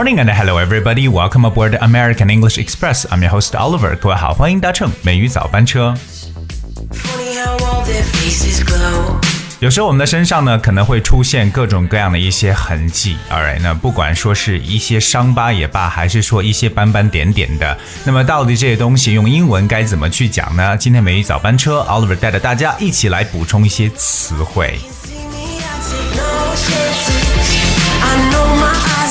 [0.00, 1.08] Morning and hello everybody.
[1.08, 3.04] Welcome aboard American English Express.
[3.10, 3.94] I'm your host Oliver.
[3.98, 5.94] 各位好，欢迎搭乘美语早班车。
[9.58, 13.18] 有时候我们的身上呢，可能会出现各种各样的一些痕迹。
[13.30, 20.74] Alright，那不管说是一些伤疤也罢，还是说一些斑斑点点的，那么到底这些东西用英文该怎么去讲呢？
[20.78, 24.80] 今天美语早班车，Oliver 带着大家一起来补充一些词汇。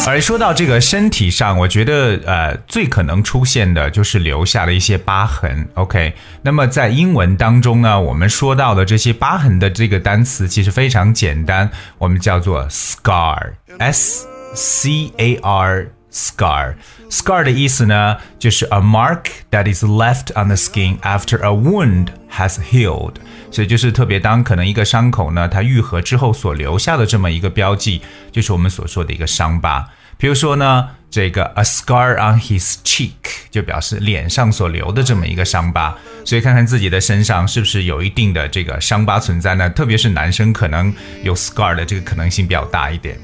[0.08, 5.67] 而说到这个身体上，我觉得呃最可能出现的就是留下了一些疤痕。
[5.76, 16.73] OK，那么在英文当中呢，我们说到的这些疤痕的这个单词其实非常简单，我们叫做 scar，s c a r，scar。
[17.12, 23.13] scar 的意思呢，就是 a mark that is left on the skin after a wound has healed。
[23.51, 28.01] 所以就是特别当可能一个伤口呢，它愈合之后所留下的这么一个标记，
[28.32, 29.88] 就是我们所说的一个伤疤。
[30.20, 33.13] 比如说呢，这个 a scar on his cheek
[33.49, 35.95] 就表示脸上所留的这么一个伤疤，
[36.26, 39.70] 所以看看自己的身上是不是有一定的这个伤疤存在呢？
[39.70, 43.17] 特别是男生可能有 scar 的这个可能性比较大一点。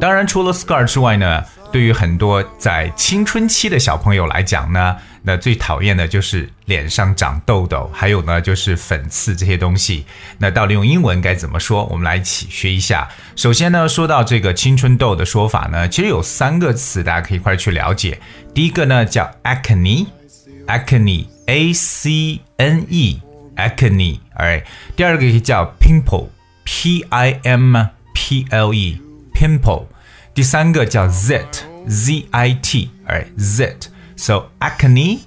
[0.00, 4.96] 当然，除了 scar 之外呢，对于很多在青春期的小朋友来讲呢。
[5.22, 10.06] 那最讨厌的就是脸上长痘痘，还有呢就是粉刺这些东西。
[10.38, 11.84] 那到底用英文该怎么说？
[11.90, 13.06] 我们来一起学一下。
[13.36, 18.18] 首先呢，说到这个青春痘的说法呢，其实有三个词，大家可以一块去了解。
[18.54, 24.64] 第一个呢叫 acne，acne，a c n e，acne，哎。
[24.96, 27.76] 第二个叫 pimple，p i m
[28.14, 29.84] p l e，pimple。
[30.39, 35.19] 第三个叫 zit，z i t，哎，zit。So acne,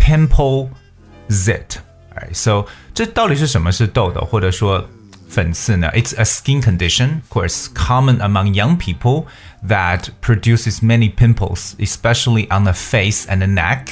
[0.00, 0.70] pimple,
[1.28, 1.78] zit.
[2.14, 4.88] Alright, so 这到底是什么是痘痘或者说
[5.28, 5.90] 粉刺呢？
[5.92, 9.26] It's a skin condition, of course, common among young people
[9.66, 13.86] that produces many pimples, especially on the face and the neck.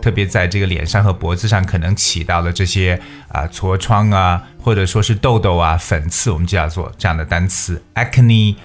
[0.00, 8.56] 特别在这个脸上和脖子上可能起到的这些啊痤疮啊，或者说是痘痘啊、粉刺，我们就叫做这样的单词 acne,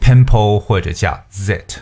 [0.00, 1.76] Pimple 或者叫 zit。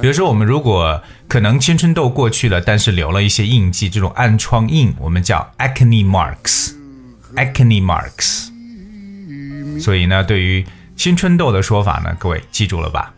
[0.00, 8.48] 比如说，我们如果可能青春痘过去了，但是留了一些印记，这种暗疮印，我们叫 acne marks，acne marks。
[9.80, 10.64] 所以呢，对于
[10.96, 13.12] 青春痘的说法呢，各位记住了吧？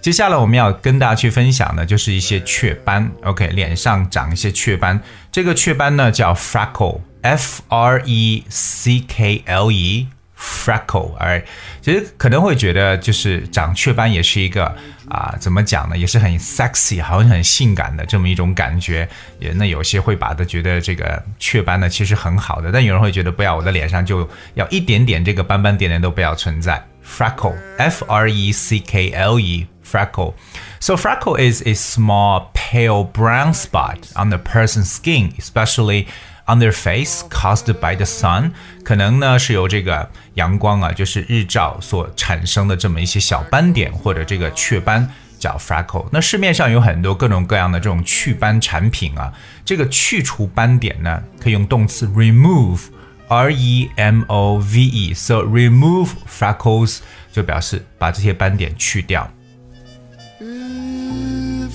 [0.00, 3.10] 接下来我们要跟大家去分享的，就是一些雀斑。
[3.22, 5.00] OK，脸上长一些雀斑，
[5.32, 10.06] 这个雀斑呢叫 freckle，f r e c k l e。
[10.37, 11.43] freckle，哎，
[11.81, 14.73] 其实可能会觉得就是长雀斑也是一个
[15.09, 19.07] 啊，怎么讲呢，也是很 sexy，好像很性感的这么一种感觉。
[19.39, 26.81] 也那有些会把它觉得这个雀斑呢其实很好的，但有人会觉得不要，我的脸上就要一点点这个斑斑点点都不要存在。
[27.05, 34.37] freckle，f r e c k l e，freckle。So freckle is a small pale brown spot on the
[34.37, 36.05] person's skin, especially
[36.46, 38.50] on their face caused by the sun，
[38.84, 46.06] 可能呢是由这个阳光啊，就是日照所产生的这么一些小斑点或者这个雀斑叫 freckle。
[46.10, 49.32] 那市面上有很多各种各样的这种祛斑产品啊，
[49.64, 56.98] 这个去除斑点呢，可以用动词 remove，r e m o v e，so remove freckles
[57.32, 59.30] 就表示把这些斑点去掉。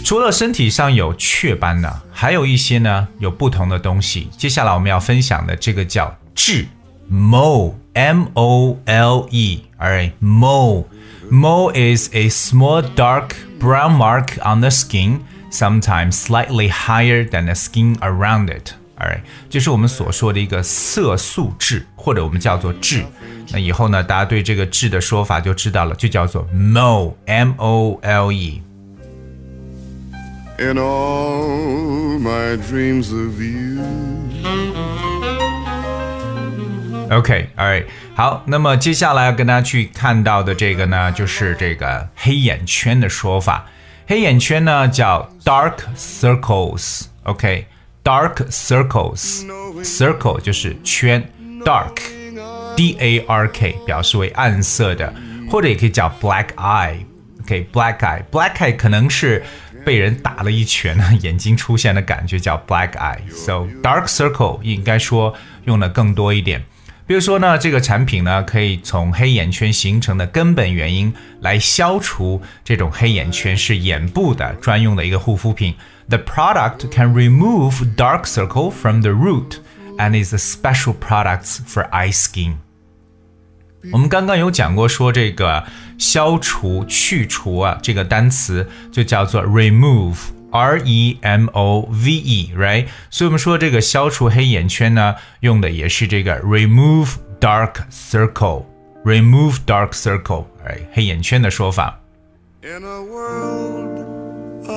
[0.09, 4.27] 除了身体上有雀斑呢，还有一些呢有不同的东西。
[4.35, 6.65] 接下来我们要分享的这个叫痣
[7.11, 10.85] ，mole，m o l e，alright，mole。
[11.29, 15.19] Mole is a small dark brown mark on the skin,
[15.51, 18.71] sometimes slightly higher than the skin around it.
[18.97, 23.05] Alright，就是我们所说的一个色素痣，或者我们叫做痣。
[23.51, 28.63] 那以后呢，大家对这个痣的说法就知道了，就叫做 mole，m o l e。
[30.58, 33.80] in all my dreams of you.
[37.10, 37.84] OK，alright，、okay,
[38.16, 43.66] 好，那么接下来要跟大家去看到的这个呢，就是这个黑眼圈的说法。
[44.06, 48.50] 黑眼圈呢叫 dark circles，OK，dark、okay?
[48.50, 51.30] circles，circle 就是圈，
[51.64, 55.12] dark，d a r k 表示为暗色的，
[55.50, 58.22] 或者也可以叫 black eye，OK，black、okay?
[58.30, 59.42] eye，black eye 可能是
[59.85, 63.19] 被人打了一拳呢，眼睛出现的感觉叫 black eye。
[63.29, 65.33] So dark circle 应该说
[65.65, 66.63] 用的更多一点。
[67.07, 71.11] 比如说呢，这个产品呢可以从黑眼圈形成的根本原因
[71.41, 75.73] 来消除这种黑眼圈，是眼部的专用的一个护肤品。
[76.07, 79.57] The product can remove dark circle from the root
[79.97, 82.57] and is a special product for eye skin.
[83.91, 85.63] 我们刚刚有讲过，说这个
[85.99, 92.87] 消除、去除啊，这个单词就叫做 remove，r e m o v e，right？
[93.11, 101.99] 所以我们说这个消除黑眼圈呢，用的也是这个 remove dark circle，remove dark circle，哎，黑眼圈的说法。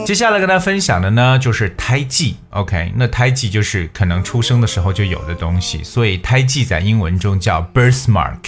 [0.05, 2.37] 接下来跟大家分享的呢，就是胎记。
[2.51, 8.39] OK，那胎记就是可能出生的时候就有的东西，所以胎记在英文中叫 birthmark。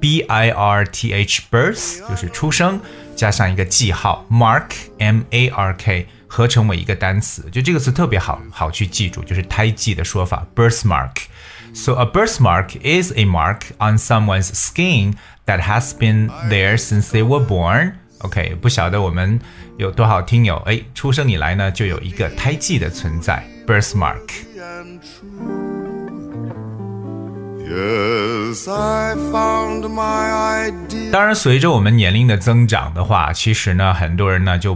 [0.00, 2.80] B I R T H birth 就是出生，
[3.16, 15.14] 加上一个记号 mark M A R K 合成为一个单词，就这个词特别好好去记住，就是胎记的说法 birthmark。So a birthmark is a mark on someone's skin
[15.46, 17.94] that has been there since they were born.
[18.18, 19.40] OK，不晓得我们
[19.76, 25.57] 有多少听友哎，出生以来呢就有一个胎记的存在 birthmark。
[31.11, 34.75] 当然，随着我们年龄的增长的话，其实呢，很多人呢就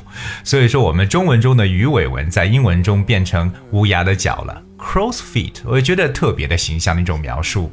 [0.45, 7.73] 所以说我们中文中的鱼尾纹在英文中变成乌鸦的脚了，crow's feet，我觉得特别的形象的一种描述。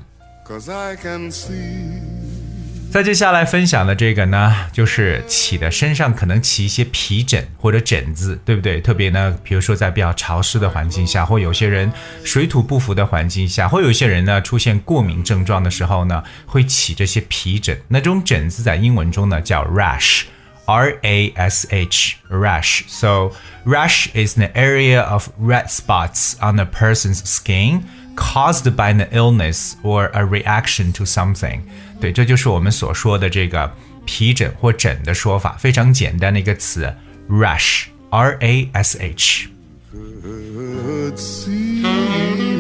[2.91, 8.81] 再接下来分享的这个呢，就是起的身上可能起一些皮疹或者疹子，对不对？
[8.81, 11.93] 特别呢，比如说在比较潮湿的环境下，或有些人
[12.25, 17.81] 水土不服的环境下，或有些人呢出现过敏症状的时候呢，会起这些皮疹。
[17.87, 22.83] 那种疹子在英文中呢叫 rash，r a s h，rash。
[22.89, 23.31] So
[23.65, 27.83] rash is an area of red spots on a person's skin
[28.17, 31.61] caused by an illness or a reaction to something。
[32.01, 33.71] 对，这就是我们所说的这个
[34.05, 36.93] 皮疹或疹的说法，非常简单的一个词
[37.29, 39.49] ，rash，r a s h。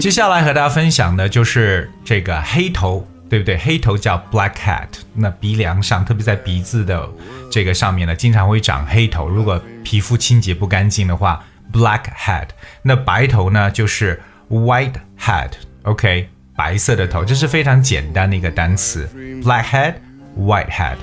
[0.01, 3.57] 接下来和大家分享的就是这个黑头，对不对？
[3.59, 7.09] 黑头叫 black hat，那鼻梁上，特别在鼻子的
[7.51, 9.29] 这个上面呢，经常会长黑头。
[9.29, 12.49] 如果皮肤清洁不干净的话，black hat。
[12.83, 16.29] 那白头呢，就是 white hat，OK。
[16.61, 19.09] 白色的头，这是非常简单的一个单词
[19.43, 19.95] ，black head,
[20.39, 20.97] white head。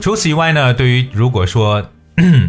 [0.00, 1.90] 除此以外呢，对于如果说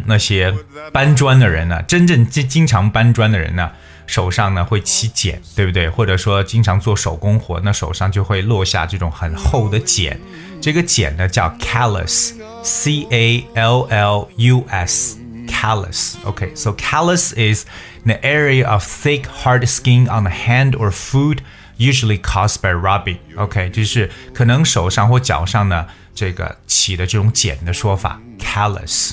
[0.05, 0.53] 那些
[0.93, 3.71] 搬砖的人呢，真正经经常搬砖的人呢，
[4.05, 5.89] 手上呢会起茧，对不对？
[5.89, 10.19] 或者说经常做手工活，那手上就会落下这种很厚的茧。
[10.61, 15.17] 这个茧呢叫 callus，c a l l u s
[15.60, 17.64] s，callus。OK，so callus is
[18.04, 21.38] the area of thick, hard skin on the hand or foot,
[21.78, 23.18] usually caused by rubbing.
[23.36, 29.12] OK，就是可能手上或脚上呢这个起的这种茧的说法，callus。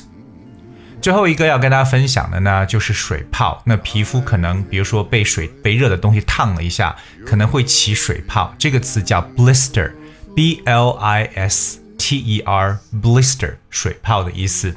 [1.01, 3.61] 最后一个要跟大家分享的呢，就是水泡。
[3.65, 8.55] 那皮肤可能，比如说被水被热的东西烫了一下，可能会起水泡。
[8.57, 14.73] 这个词叫 blister，b l i s t e r，blister，水泡的意思。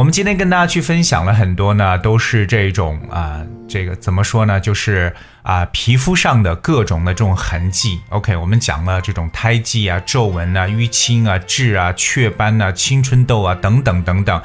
[0.00, 4.58] 我们今天跟大家去分享了很多呢，都是这种啊，这个怎么说呢？
[4.58, 8.00] 就是啊，皮肤上的各种的这种痕迹。
[8.08, 14.40] OK，我们讲了这种胎记啊、皱纹啊、淤青啊、痣啊、雀斑啊、青春痘啊等等等等。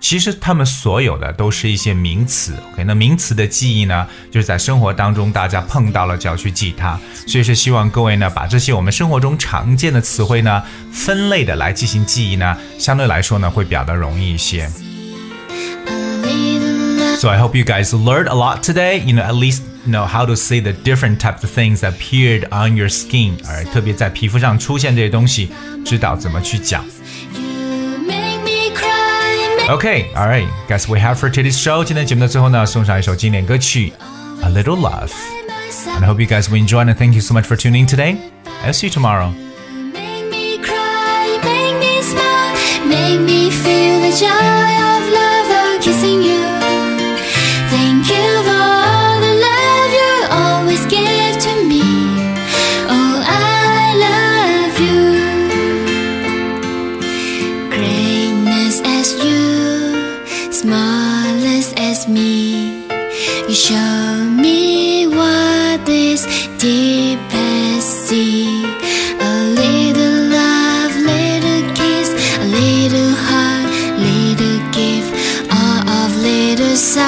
[0.00, 2.84] 其实他们所有的都是一些名词，OK？
[2.84, 14.66] 那名词的记忆呢，就是在生活当中大家碰到了就要去记它，所以是希望各位呢把这些我们生活中常见的词汇呢分类的来进行记忆呢，相对来说呢会比较的容易一些。
[17.23, 18.99] So I hope you guys learned a lot today.
[18.99, 22.47] You know, at least know how to say the different types of things that appeared
[22.51, 23.37] on your skin.
[23.47, 25.49] 而特别在皮肤上出现这些东西，
[25.85, 26.85] 知道怎么去讲。
[29.69, 31.83] Okay, all right, guess we have for today's show.
[31.83, 33.93] 今天节目的最后呢，送上一首经典歌曲《
[34.43, 37.81] A Little Love》。And I hope you guys will enjoy and thank you so much for tuning
[37.81, 38.17] in today.
[38.65, 39.31] I'll see you tomorrow.
[39.93, 42.55] Make me cry, make me smile,
[42.87, 45.32] make me feel the joy of love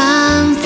[0.06, 0.65] Something.